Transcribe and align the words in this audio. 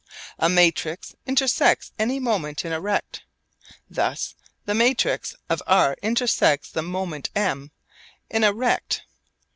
A 0.39 0.49
matrix 0.49 1.13
intersects 1.27 1.91
any 1.99 2.19
moment 2.19 2.65
in 2.65 2.73
a 2.73 2.81
rect. 2.81 3.21
Thus 3.87 4.33
the 4.65 4.73
matrix 4.73 5.35
of 5.47 5.61
r 5.67 5.95
intersects 6.01 6.71
the 6.71 6.81
moment 6.81 7.29
M 7.35 7.69
in 8.27 8.43
a 8.43 8.51
rect 8.51 9.03
ρ. 9.05 9.09